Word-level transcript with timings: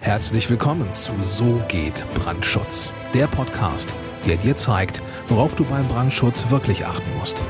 Herzlich 0.00 0.48
willkommen 0.48 0.92
zu 0.92 1.12
So 1.22 1.60
geht 1.68 2.06
Brandschutz, 2.14 2.92
der 3.12 3.26
Podcast, 3.26 3.94
der 4.26 4.36
dir 4.36 4.54
zeigt, 4.54 5.02
worauf 5.26 5.56
du 5.56 5.64
beim 5.64 5.86
Brandschutz 5.88 6.50
wirklich 6.50 6.86
achten 6.86 7.10
musst. 7.18 7.42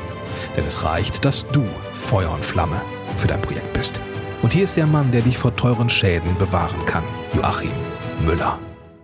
Denn 0.56 0.64
es 0.64 0.82
reicht, 0.82 1.26
dass 1.26 1.46
du 1.48 1.62
Feuer 1.92 2.32
und 2.32 2.44
Flamme 2.44 2.80
für 3.16 3.28
dein 3.28 3.42
Projekt 3.42 3.72
bist. 3.74 4.00
Und 4.40 4.54
hier 4.54 4.64
ist 4.64 4.78
der 4.78 4.86
Mann, 4.86 5.12
der 5.12 5.20
dich 5.20 5.36
vor 5.36 5.54
teuren 5.54 5.90
Schäden 5.90 6.36
bewahren 6.38 6.84
kann, 6.86 7.04
Joachim 7.36 7.70
Müller. 8.24 8.58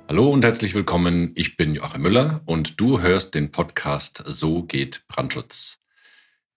Hallo 0.08 0.30
und 0.30 0.42
herzlich 0.42 0.74
willkommen, 0.74 1.32
ich 1.34 1.58
bin 1.58 1.74
Joachim 1.74 2.02
Müller 2.02 2.40
und 2.46 2.80
du 2.80 3.02
hörst 3.02 3.34
den 3.34 3.52
Podcast 3.52 4.24
So 4.26 4.62
geht 4.62 5.04
Brandschutz. 5.06 5.80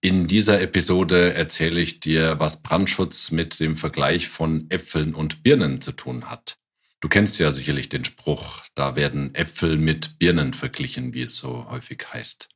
In 0.00 0.26
dieser 0.26 0.62
Episode 0.62 1.34
erzähle 1.34 1.80
ich 1.80 2.00
dir, 2.00 2.40
was 2.40 2.62
Brandschutz 2.62 3.30
mit 3.30 3.60
dem 3.60 3.76
Vergleich 3.76 4.28
von 4.28 4.66
Äpfeln 4.70 5.14
und 5.14 5.42
Birnen 5.42 5.82
zu 5.82 5.92
tun 5.92 6.30
hat. 6.30 6.56
Du 7.00 7.08
kennst 7.08 7.38
ja 7.38 7.52
sicherlich 7.52 7.88
den 7.88 8.04
Spruch, 8.04 8.64
da 8.74 8.96
werden 8.96 9.34
Äpfel 9.34 9.78
mit 9.78 10.18
Birnen 10.18 10.52
verglichen, 10.52 11.14
wie 11.14 11.22
es 11.22 11.36
so 11.36 11.66
häufig 11.70 12.04
heißt. 12.12 12.48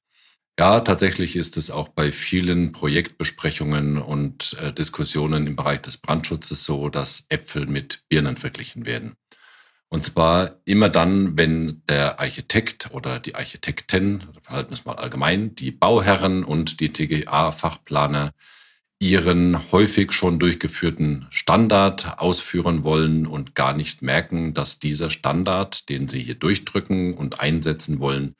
Ja, 0.59 0.80
tatsächlich 0.80 1.37
ist 1.37 1.57
es 1.57 1.71
auch 1.71 1.89
bei 1.89 2.12
vielen 2.12 2.73
Projektbesprechungen 2.73 3.98
und 3.98 4.57
äh, 4.61 4.73
Diskussionen 4.73 5.47
im 5.47 5.57
Bereich 5.57 5.81
des 5.81 5.97
Brandschutzes 5.97 6.65
so, 6.65 6.89
dass 6.89 7.25
Äpfel 7.29 7.67
mit 7.67 8.03
Birnen 8.09 8.37
verglichen 8.37 8.84
werden. 8.84 9.15
Und 9.89 10.05
zwar 10.05 10.61
immer 10.65 10.89
dann, 10.89 11.39
wenn 11.39 11.83
der 11.89 12.19
Architekt 12.19 12.91
oder 12.93 13.20
die 13.20 13.34
Architektin, 13.34 14.25
verhalten 14.43 14.70
wir 14.70 14.75
es 14.75 14.84
mal 14.84 14.97
allgemein, 14.97 15.55
die 15.55 15.70
Bauherren 15.70 16.45
und 16.45 16.81
die 16.81 16.93
TGA-Fachplaner 16.93 18.33
ihren 19.02 19.73
häufig 19.73 20.12
schon 20.12 20.38
durchgeführten 20.38 21.27
Standard 21.30 22.20
ausführen 22.20 22.84
wollen 22.84 23.27
und 23.27 23.56
gar 23.56 23.75
nicht 23.75 24.01
merken, 24.01 24.55
dass 24.55 24.78
dieser 24.78 25.11
Standard, 25.11 25.88
den 25.88 26.06
sie 26.06 26.20
hier 26.20 26.37
durchdrücken 26.37 27.15
und 27.15 27.41
einsetzen 27.41 27.98
wollen, 27.98 28.36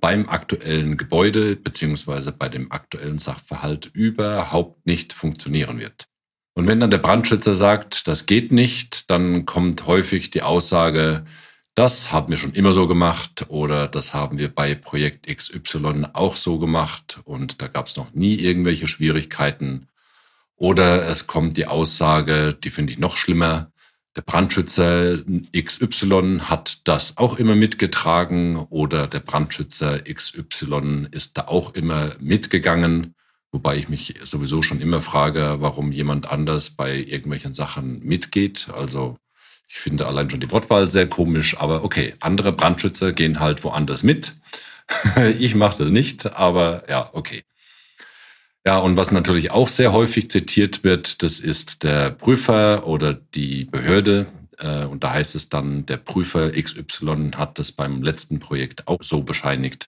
beim 0.00 0.28
aktuellen 0.28 0.96
Gebäude 0.96 1.54
beziehungsweise 1.54 2.32
bei 2.32 2.48
dem 2.48 2.72
aktuellen 2.72 3.20
Sachverhalt 3.20 3.88
überhaupt 3.92 4.84
nicht 4.84 5.12
funktionieren 5.12 5.78
wird. 5.78 6.08
Und 6.54 6.66
wenn 6.66 6.80
dann 6.80 6.90
der 6.90 6.98
Brandschützer 6.98 7.54
sagt, 7.54 8.08
das 8.08 8.26
geht 8.26 8.50
nicht, 8.50 9.10
dann 9.12 9.46
kommt 9.46 9.86
häufig 9.86 10.30
die 10.30 10.42
Aussage, 10.42 11.24
das 11.76 12.10
haben 12.10 12.30
wir 12.30 12.36
schon 12.36 12.54
immer 12.54 12.72
so 12.72 12.88
gemacht 12.88 13.46
oder 13.46 13.86
das 13.86 14.12
haben 14.12 14.40
wir 14.40 14.48
bei 14.48 14.74
Projekt 14.74 15.28
XY 15.28 16.06
auch 16.14 16.34
so 16.34 16.58
gemacht 16.58 17.20
und 17.22 17.62
da 17.62 17.68
gab 17.68 17.86
es 17.86 17.94
noch 17.94 18.12
nie 18.12 18.34
irgendwelche 18.34 18.88
Schwierigkeiten 18.88 19.86
oder 20.60 21.08
es 21.08 21.26
kommt 21.26 21.56
die 21.56 21.66
Aussage, 21.66 22.52
die 22.52 22.68
finde 22.68 22.92
ich 22.92 22.98
noch 22.98 23.16
schlimmer, 23.16 23.72
der 24.14 24.22
Brandschützer 24.22 25.18
XY 25.56 26.40
hat 26.42 26.86
das 26.86 27.16
auch 27.16 27.38
immer 27.38 27.54
mitgetragen 27.54 28.56
oder 28.56 29.06
der 29.06 29.20
Brandschützer 29.20 30.00
XY 30.00 31.08
ist 31.12 31.38
da 31.38 31.46
auch 31.46 31.74
immer 31.74 32.10
mitgegangen. 32.20 33.14
Wobei 33.52 33.76
ich 33.76 33.88
mich 33.88 34.16
sowieso 34.24 34.60
schon 34.60 34.82
immer 34.82 35.00
frage, 35.00 35.56
warum 35.60 35.92
jemand 35.92 36.30
anders 36.30 36.70
bei 36.70 36.96
irgendwelchen 36.96 37.54
Sachen 37.54 38.04
mitgeht. 38.04 38.68
Also 38.76 39.16
ich 39.66 39.78
finde 39.78 40.06
allein 40.06 40.28
schon 40.28 40.40
die 40.40 40.50
Wortwahl 40.50 40.88
sehr 40.88 41.08
komisch, 41.08 41.56
aber 41.56 41.84
okay, 41.84 42.14
andere 42.20 42.52
Brandschützer 42.52 43.12
gehen 43.12 43.40
halt 43.40 43.64
woanders 43.64 44.02
mit. 44.02 44.34
ich 45.38 45.54
mache 45.54 45.78
das 45.78 45.88
nicht, 45.88 46.34
aber 46.36 46.82
ja, 46.90 47.08
okay. 47.14 47.44
Ja, 48.66 48.78
und 48.78 48.96
was 48.96 49.10
natürlich 49.10 49.50
auch 49.52 49.68
sehr 49.70 49.92
häufig 49.92 50.30
zitiert 50.30 50.84
wird, 50.84 51.22
das 51.22 51.40
ist 51.40 51.82
der 51.82 52.10
Prüfer 52.10 52.86
oder 52.86 53.14
die 53.14 53.64
Behörde. 53.64 54.26
Äh, 54.58 54.84
und 54.84 55.02
da 55.02 55.14
heißt 55.14 55.34
es 55.34 55.48
dann, 55.48 55.86
der 55.86 55.96
Prüfer 55.96 56.50
XY 56.50 57.32
hat 57.36 57.58
das 57.58 57.72
beim 57.72 58.02
letzten 58.02 58.38
Projekt 58.38 58.86
auch 58.86 59.02
so 59.02 59.22
bescheinigt. 59.22 59.86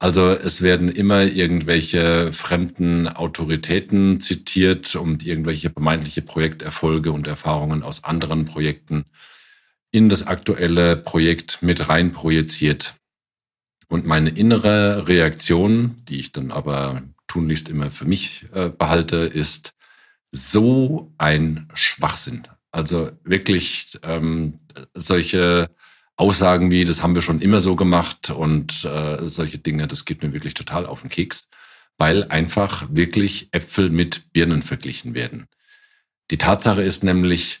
Also 0.00 0.30
es 0.30 0.62
werden 0.62 0.88
immer 0.88 1.24
irgendwelche 1.24 2.32
fremden 2.32 3.08
Autoritäten 3.08 4.20
zitiert 4.20 4.94
und 4.94 5.26
irgendwelche 5.26 5.70
vermeintliche 5.70 6.22
Projekterfolge 6.22 7.10
und 7.10 7.26
Erfahrungen 7.26 7.82
aus 7.82 8.04
anderen 8.04 8.44
Projekten 8.44 9.04
in 9.90 10.08
das 10.08 10.26
aktuelle 10.26 10.96
Projekt 10.96 11.62
mit 11.62 11.88
rein 11.88 12.12
projiziert. 12.12 12.94
Und 13.88 14.06
meine 14.06 14.30
innere 14.30 15.08
Reaktion, 15.08 15.96
die 16.08 16.20
ich 16.20 16.30
dann 16.30 16.52
aber 16.52 17.02
tunlichst 17.28 17.68
immer 17.68 17.90
für 17.90 18.04
mich 18.04 18.46
äh, 18.52 18.68
behalte, 18.68 19.16
ist 19.18 19.74
so 20.32 21.12
ein 21.18 21.68
Schwachsinn. 21.74 22.42
Also 22.70 23.10
wirklich 23.24 23.98
ähm, 24.02 24.58
solche 24.94 25.70
Aussagen 26.16 26.70
wie, 26.70 26.84
das 26.84 27.02
haben 27.02 27.14
wir 27.14 27.22
schon 27.22 27.40
immer 27.40 27.60
so 27.60 27.76
gemacht 27.76 28.30
und 28.30 28.84
äh, 28.84 29.26
solche 29.26 29.58
Dinge, 29.58 29.86
das 29.86 30.04
geht 30.04 30.22
mir 30.22 30.32
wirklich 30.32 30.54
total 30.54 30.84
auf 30.84 31.02
den 31.02 31.10
Keks, 31.10 31.48
weil 31.96 32.24
einfach 32.24 32.88
wirklich 32.90 33.48
Äpfel 33.52 33.88
mit 33.88 34.32
Birnen 34.32 34.62
verglichen 34.62 35.14
werden. 35.14 35.46
Die 36.30 36.38
Tatsache 36.38 36.82
ist 36.82 37.04
nämlich, 37.04 37.60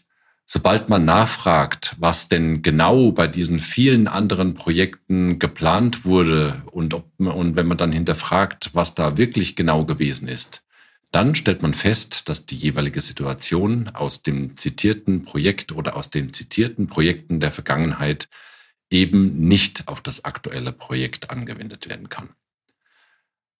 sobald 0.50 0.88
man 0.88 1.04
nachfragt, 1.04 1.94
was 1.98 2.28
denn 2.28 2.62
genau 2.62 3.12
bei 3.12 3.26
diesen 3.26 3.58
vielen 3.58 4.08
anderen 4.08 4.54
Projekten 4.54 5.38
geplant 5.38 6.06
wurde 6.06 6.62
und, 6.72 6.94
ob, 6.94 7.04
und 7.18 7.54
wenn 7.54 7.66
man 7.66 7.76
dann 7.76 7.92
hinterfragt, 7.92 8.70
was 8.72 8.94
da 8.94 9.18
wirklich 9.18 9.56
genau 9.56 9.84
gewesen 9.84 10.26
ist, 10.26 10.64
dann 11.12 11.34
stellt 11.34 11.60
man 11.60 11.74
fest, 11.74 12.30
dass 12.30 12.46
die 12.46 12.56
jeweilige 12.56 13.02
Situation 13.02 13.90
aus 13.92 14.22
dem 14.22 14.56
zitierten 14.56 15.24
Projekt 15.24 15.72
oder 15.72 15.96
aus 15.96 16.08
den 16.08 16.32
zitierten 16.32 16.86
Projekten 16.86 17.40
der 17.40 17.52
Vergangenheit 17.52 18.28
eben 18.90 19.38
nicht 19.40 19.86
auf 19.86 20.00
das 20.00 20.24
aktuelle 20.24 20.72
Projekt 20.72 21.30
angewendet 21.30 21.90
werden 21.90 22.08
kann. 22.08 22.30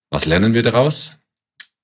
Was 0.09 0.25
lernen 0.25 0.55
wir 0.55 0.63
daraus? 0.63 1.17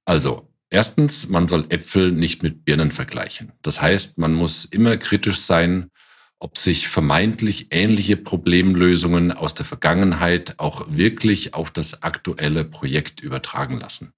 Also, 0.04 0.48
Erstens, 0.70 1.30
man 1.30 1.48
soll 1.48 1.66
Äpfel 1.70 2.12
nicht 2.12 2.44
mit 2.44 2.66
Birnen 2.66 2.92
vergleichen. 2.92 3.54
Das 3.62 3.82
heißt, 3.82 4.18
man 4.18 4.34
muss 4.34 4.66
immer 4.66 4.98
kritisch 4.98 5.42
sein, 5.42 5.92
ob 6.40 6.58
sich 6.58 6.88
vermeintlich 6.88 7.68
ähnliche 7.72 8.18
Problemlösungen 8.18 9.32
aus 9.32 9.54
der 9.54 9.66
Vergangenheit 9.66 10.56
auch 10.58 10.86
wirklich 10.90 11.54
auf 11.54 11.72
das 11.72 12.04
aktuelle 12.04 12.66
Projekt 12.66 13.22
übertragen 13.22 13.80
lassen. 13.80 14.12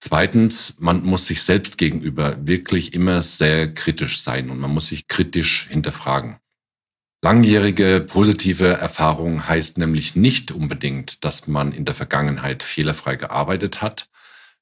Zweitens, 0.00 0.74
man 0.78 1.02
muss 1.02 1.26
sich 1.26 1.42
selbst 1.42 1.78
gegenüber 1.78 2.36
wirklich 2.46 2.92
immer 2.92 3.22
sehr 3.22 3.72
kritisch 3.72 4.20
sein 4.20 4.50
und 4.50 4.58
man 4.58 4.70
muss 4.70 4.88
sich 4.88 5.08
kritisch 5.08 5.66
hinterfragen. 5.70 6.36
Langjährige 7.22 8.04
positive 8.06 8.68
Erfahrung 8.68 9.48
heißt 9.48 9.78
nämlich 9.78 10.14
nicht 10.14 10.52
unbedingt, 10.52 11.24
dass 11.24 11.46
man 11.46 11.72
in 11.72 11.86
der 11.86 11.94
Vergangenheit 11.94 12.62
fehlerfrei 12.62 13.16
gearbeitet 13.16 13.80
hat, 13.80 14.10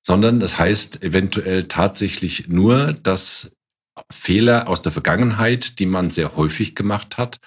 sondern 0.03 0.41
das 0.41 0.59
heißt 0.59 1.03
eventuell 1.03 1.65
tatsächlich 1.65 2.49
nur, 2.49 2.93
dass 2.93 3.57
Fehler 4.11 4.69
aus 4.69 4.83
der 4.83 4.93
Vergangenheit, 4.93 5.79
die 5.79 5.87
man 5.87 6.11
sehr 6.11 6.37
häufig 6.37 6.75
gemacht 6.75 7.19
hat, 7.19 7.39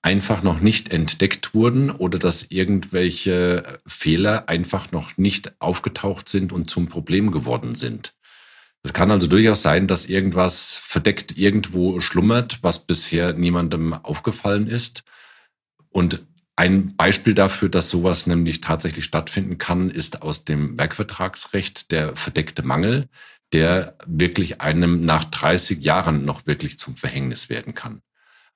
einfach 0.00 0.42
noch 0.42 0.60
nicht 0.60 0.92
entdeckt 0.92 1.54
wurden 1.54 1.90
oder 1.90 2.18
dass 2.18 2.50
irgendwelche 2.50 3.80
Fehler 3.86 4.48
einfach 4.48 4.92
noch 4.92 5.16
nicht 5.18 5.60
aufgetaucht 5.60 6.28
sind 6.28 6.52
und 6.52 6.70
zum 6.70 6.88
Problem 6.88 7.30
geworden 7.30 7.74
sind. 7.74 8.14
Es 8.84 8.92
kann 8.92 9.10
also 9.10 9.26
durchaus 9.26 9.62
sein, 9.62 9.88
dass 9.88 10.06
irgendwas 10.06 10.80
verdeckt 10.82 11.36
irgendwo 11.36 12.00
schlummert, 12.00 12.58
was 12.62 12.86
bisher 12.86 13.32
niemandem 13.32 13.92
aufgefallen 13.92 14.68
ist. 14.68 15.02
Und 15.90 16.24
ein 16.58 16.96
Beispiel 16.96 17.34
dafür, 17.34 17.68
dass 17.68 17.88
sowas 17.88 18.26
nämlich 18.26 18.60
tatsächlich 18.60 19.04
stattfinden 19.04 19.58
kann, 19.58 19.90
ist 19.90 20.22
aus 20.22 20.44
dem 20.44 20.76
Werkvertragsrecht 20.76 21.92
der 21.92 22.16
verdeckte 22.16 22.64
Mangel, 22.64 23.08
der 23.52 23.96
wirklich 24.06 24.60
einem 24.60 25.04
nach 25.04 25.22
30 25.22 25.84
Jahren 25.84 26.24
noch 26.24 26.48
wirklich 26.48 26.76
zum 26.76 26.96
Verhängnis 26.96 27.48
werden 27.48 27.74
kann. 27.74 28.02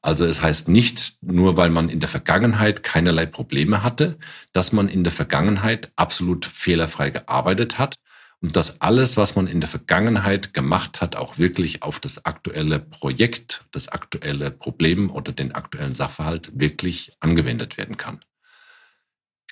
Also 0.01 0.27
es 0.27 0.43
heißt 0.43 0.67
nicht, 0.67 1.23
nur 1.23 1.57
weil 1.57 1.71
man 1.71 1.89
in 1.89 2.01
der 2.01 2.09
Vergangenheit 2.09 2.83
keinerlei 2.83 3.25
Probleme 3.25 3.85
hatte, 3.85 4.19
dass 4.53 4.73
man 4.73 4.89
in 4.89 5.05
der 5.05 5.13
Vergangenheit 5.13 5.93
absolut 5.95 6.45
fehlerfrei 6.45 7.11
gearbeitet 7.11 7.79
hat 7.79 7.95
und 8.43 8.57
dass 8.57 8.81
alles, 8.81 9.17
was 9.17 9.37
man 9.37 9.47
in 9.47 9.61
der 9.61 9.69
Vergangenheit 9.69 10.53
gemacht 10.53 11.01
hat, 11.01 11.15
auch 11.15 11.39
wirklich 11.39 11.83
auf 11.83 12.01
das 12.01 12.25
aktuelle 12.25 12.81
Projekt, 12.81 13.65
das 13.71 13.89
aktuelle 13.89 14.51
Problem 14.51 15.11
oder 15.11 15.31
den 15.33 15.53
aktuellen 15.55 15.95
Sachverhalt 15.95 16.51
wirklich 16.55 17.13
angewendet 17.21 17.79
werden 17.79 17.97
kann. 17.97 18.21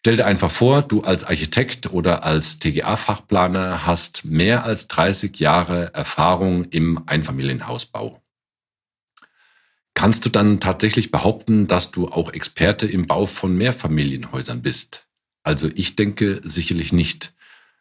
Stell 0.01 0.17
dir 0.17 0.27
einfach 0.27 0.51
vor, 0.51 0.83
du 0.83 1.03
als 1.03 1.25
Architekt 1.25 1.93
oder 1.93 2.25
als 2.25 2.59
TGA-Fachplaner 2.59 3.87
hast 3.87 4.25
mehr 4.25 4.65
als 4.65 4.89
30 4.89 5.39
Jahre 5.39 5.95
Erfahrung 5.95 6.65
im 6.65 7.03
Einfamilienhausbau. 7.07 8.21
Kannst 9.95 10.25
du 10.25 10.31
dann 10.31 10.59
tatsächlich 10.59 11.11
behaupten, 11.11 11.67
dass 11.67 11.91
du 11.91 12.09
auch 12.09 12.33
Experte 12.33 12.87
im 12.87 13.07
Bau 13.07 13.27
von 13.27 13.57
Mehrfamilienhäusern 13.57 14.63
bist? 14.63 15.07
Also 15.43 15.69
ich 15.75 15.97
denke 15.97 16.41
sicherlich 16.43 16.93
nicht. 16.93 17.35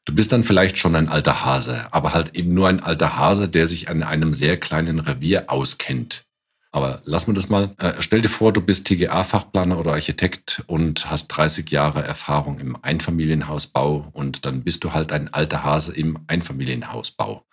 Du 0.09 0.15
bist 0.15 0.31
dann 0.31 0.43
vielleicht 0.43 0.79
schon 0.79 0.95
ein 0.95 1.07
alter 1.07 1.45
Hase, 1.45 1.85
aber 1.91 2.13
halt 2.13 2.35
eben 2.35 2.55
nur 2.55 2.67
ein 2.67 2.81
alter 2.81 3.15
Hase, 3.15 3.47
der 3.47 3.67
sich 3.67 3.89
an 3.89 4.01
einem 4.01 4.33
sehr 4.33 4.57
kleinen 4.57 4.97
Revier 4.97 5.51
auskennt. 5.51 6.25
Aber 6.71 7.03
lassen 7.03 7.27
wir 7.27 7.35
das 7.35 7.47
mal. 7.47 7.75
Äh, 7.77 7.93
stell 7.99 8.21
dir 8.21 8.27
vor, 8.27 8.51
du 8.51 8.59
bist 8.59 8.87
TGA-Fachplaner 8.87 9.77
oder 9.77 9.91
Architekt 9.91 10.63
und 10.65 11.11
hast 11.11 11.27
30 11.27 11.69
Jahre 11.69 12.01
Erfahrung 12.01 12.57
im 12.57 12.75
Einfamilienhausbau 12.81 14.09
und 14.11 14.47
dann 14.47 14.63
bist 14.63 14.83
du 14.83 14.93
halt 14.93 15.11
ein 15.11 15.31
alter 15.31 15.63
Hase 15.63 15.95
im 15.95 16.17
Einfamilienhausbau. 16.25 17.45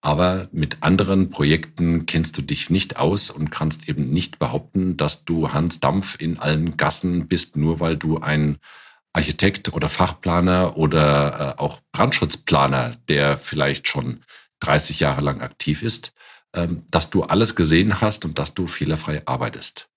Aber 0.00 0.48
mit 0.50 0.82
anderen 0.82 1.30
Projekten 1.30 2.06
kennst 2.06 2.36
du 2.36 2.42
dich 2.42 2.70
nicht 2.70 2.96
aus 2.96 3.30
und 3.30 3.52
kannst 3.52 3.88
eben 3.88 4.10
nicht 4.10 4.40
behaupten, 4.40 4.96
dass 4.96 5.24
du 5.24 5.52
Hans 5.52 5.78
Dampf 5.78 6.16
in 6.20 6.40
allen 6.40 6.76
Gassen 6.76 7.28
bist, 7.28 7.56
nur 7.56 7.78
weil 7.78 7.96
du 7.96 8.18
ein 8.18 8.58
Architekt 9.12 9.72
oder 9.72 9.88
Fachplaner 9.88 10.76
oder 10.76 11.56
äh, 11.56 11.60
auch 11.60 11.80
Brandschutzplaner, 11.92 12.96
der 13.08 13.36
vielleicht 13.36 13.88
schon 13.88 14.24
30 14.60 15.00
Jahre 15.00 15.20
lang 15.20 15.40
aktiv 15.40 15.82
ist, 15.82 16.12
ähm, 16.54 16.84
dass 16.90 17.10
du 17.10 17.24
alles 17.24 17.56
gesehen 17.56 18.00
hast 18.00 18.24
und 18.24 18.38
dass 18.38 18.54
du 18.54 18.66
fehlerfrei 18.66 19.22
arbeitest. 19.26 19.88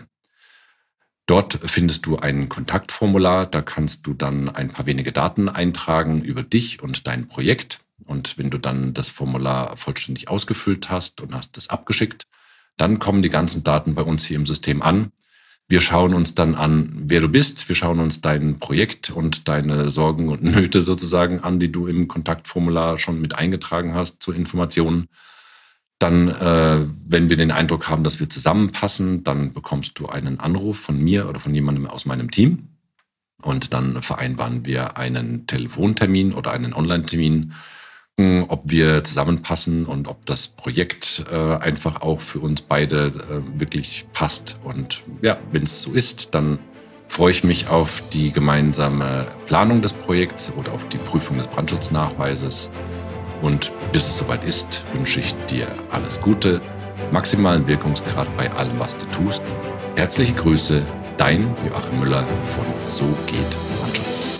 Dort 1.25 1.57
findest 1.65 2.05
du 2.05 2.17
ein 2.17 2.49
Kontaktformular, 2.49 3.45
da 3.45 3.61
kannst 3.61 4.05
du 4.05 4.13
dann 4.13 4.49
ein 4.49 4.67
paar 4.67 4.85
wenige 4.85 5.13
Daten 5.13 5.47
eintragen 5.47 6.21
über 6.21 6.43
dich 6.43 6.83
und 6.83 7.07
dein 7.07 7.29
Projekt. 7.29 7.79
Und 8.05 8.37
wenn 8.37 8.49
du 8.49 8.57
dann 8.57 8.93
das 8.93 9.09
Formular 9.09 9.77
vollständig 9.77 10.27
ausgefüllt 10.27 10.89
hast 10.89 11.21
und 11.21 11.33
hast 11.33 11.57
es 11.57 11.69
abgeschickt, 11.69 12.25
dann 12.77 12.99
kommen 12.99 13.21
die 13.21 13.29
ganzen 13.29 13.63
Daten 13.63 13.95
bei 13.95 14.01
uns 14.01 14.25
hier 14.25 14.37
im 14.37 14.45
System 14.45 14.81
an. 14.81 15.11
Wir 15.69 15.79
schauen 15.79 16.13
uns 16.13 16.35
dann 16.35 16.55
an, 16.55 16.91
wer 17.05 17.21
du 17.21 17.29
bist. 17.29 17.69
Wir 17.69 17.75
schauen 17.75 17.99
uns 17.99 18.21
dein 18.21 18.59
Projekt 18.59 19.09
und 19.11 19.47
deine 19.47 19.89
Sorgen 19.89 20.29
und 20.29 20.43
Nöte 20.43 20.81
sozusagen 20.81 21.39
an, 21.39 21.59
die 21.59 21.71
du 21.71 21.87
im 21.87 22.07
Kontaktformular 22.07 22.97
schon 22.97 23.21
mit 23.21 23.35
eingetragen 23.35 23.95
hast 23.95 24.21
zur 24.21 24.35
Information. 24.35 25.07
Dann, 25.99 26.27
äh, 26.27 26.85
wenn 27.07 27.29
wir 27.29 27.37
den 27.37 27.51
Eindruck 27.51 27.87
haben, 27.87 28.03
dass 28.03 28.19
wir 28.19 28.29
zusammenpassen, 28.29 29.23
dann 29.23 29.53
bekommst 29.53 29.97
du 29.99 30.07
einen 30.07 30.39
Anruf 30.39 30.79
von 30.79 30.99
mir 30.99 31.29
oder 31.29 31.39
von 31.39 31.55
jemandem 31.55 31.87
aus 31.87 32.05
meinem 32.05 32.29
Team. 32.29 32.69
Und 33.41 33.73
dann 33.73 34.01
vereinbaren 34.01 34.65
wir 34.65 34.97
einen 34.97 35.47
Telefontermin 35.47 36.33
oder 36.33 36.51
einen 36.51 36.73
Online-Termin 36.73 37.53
ob 38.19 38.61
wir 38.65 39.03
zusammenpassen 39.03 39.85
und 39.85 40.07
ob 40.07 40.25
das 40.25 40.47
Projekt 40.47 41.25
äh, 41.31 41.55
einfach 41.55 42.01
auch 42.01 42.19
für 42.19 42.39
uns 42.39 42.61
beide 42.61 43.07
äh, 43.07 43.59
wirklich 43.59 44.05
passt. 44.13 44.57
Und 44.63 45.01
ja, 45.21 45.37
wenn 45.51 45.63
es 45.63 45.81
so 45.81 45.93
ist, 45.93 46.35
dann 46.35 46.59
freue 47.07 47.31
ich 47.31 47.43
mich 47.43 47.67
auf 47.67 48.03
die 48.11 48.31
gemeinsame 48.31 49.25
Planung 49.47 49.81
des 49.81 49.93
Projekts 49.93 50.51
oder 50.55 50.73
auf 50.73 50.87
die 50.89 50.97
Prüfung 50.97 51.37
des 51.37 51.47
Brandschutznachweises. 51.47 52.69
Und 53.41 53.71
bis 53.91 54.07
es 54.07 54.17
soweit 54.17 54.43
ist, 54.43 54.83
wünsche 54.93 55.19
ich 55.19 55.33
dir 55.47 55.67
alles 55.91 56.21
Gute, 56.21 56.61
maximalen 57.11 57.67
Wirkungsgrad 57.67 58.27
bei 58.37 58.49
allem, 58.51 58.79
was 58.79 58.95
du 58.95 59.05
tust. 59.07 59.41
Herzliche 59.95 60.33
Grüße, 60.33 60.83
dein 61.17 61.55
Joachim 61.67 61.99
Müller 61.99 62.23
von 62.45 62.65
So 62.85 63.05
geht 63.27 63.57
Brandschutz. 63.79 64.37